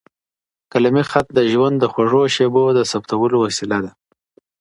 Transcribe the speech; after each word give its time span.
قلمي 0.71 1.03
خط 1.11 1.27
د 1.37 1.39
ژوند 1.51 1.75
د 1.79 1.85
خوږو 1.91 2.23
شیبو 2.35 2.63
د 2.77 2.79
ثبتولو 2.91 3.35
وسیله 3.45 3.77
ده. 3.85 3.91